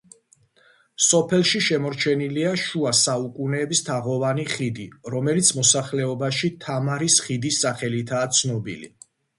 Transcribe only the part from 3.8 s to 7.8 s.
თაღოვანი ხიდი, რომელიც მოსახლეობაში „თამარის ხიდის“